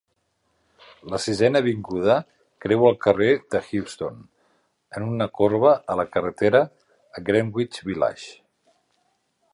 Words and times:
La 1.13 1.17
Sisena 1.25 1.61
avinguda 1.63 2.15
creua 2.65 2.89
el 2.93 2.97
carrer 3.05 3.29
de 3.55 3.61
Houston 3.67 4.17
en 5.01 5.07
una 5.11 5.29
corba 5.41 5.77
a 5.95 5.99
la 6.01 6.07
carretera 6.17 6.63
a 7.21 7.25
Greenwich 7.29 7.79
Village. 7.93 8.37